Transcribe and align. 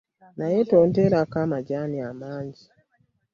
Naye 0.37 0.59
tonteerako 0.69 1.39
majaani 1.51 1.99
mangi. 2.19 2.65